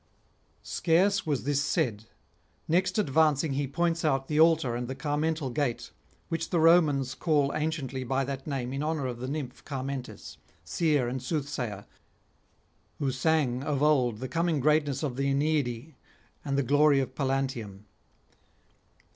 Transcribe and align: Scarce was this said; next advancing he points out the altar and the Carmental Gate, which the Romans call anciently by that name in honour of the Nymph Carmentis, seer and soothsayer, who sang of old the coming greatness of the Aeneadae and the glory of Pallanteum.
Scarce 0.63 1.27
was 1.27 1.43
this 1.43 1.61
said; 1.61 2.05
next 2.67 2.97
advancing 2.97 3.53
he 3.53 3.67
points 3.67 4.03
out 4.03 4.27
the 4.27 4.39
altar 4.39 4.75
and 4.75 4.87
the 4.87 4.95
Carmental 4.95 5.51
Gate, 5.51 5.91
which 6.27 6.49
the 6.49 6.59
Romans 6.59 7.13
call 7.13 7.53
anciently 7.53 8.03
by 8.03 8.23
that 8.23 8.47
name 8.47 8.73
in 8.73 8.81
honour 8.81 9.05
of 9.05 9.19
the 9.19 9.27
Nymph 9.27 9.63
Carmentis, 9.63 10.37
seer 10.63 11.07
and 11.07 11.21
soothsayer, 11.21 11.85
who 12.97 13.11
sang 13.11 13.61
of 13.61 13.83
old 13.83 14.17
the 14.21 14.27
coming 14.27 14.59
greatness 14.59 15.03
of 15.03 15.17
the 15.17 15.29
Aeneadae 15.29 15.93
and 16.43 16.57
the 16.57 16.63
glory 16.63 16.99
of 16.99 17.13
Pallanteum. 17.13 17.85